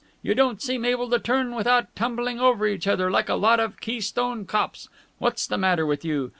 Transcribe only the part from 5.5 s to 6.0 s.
matter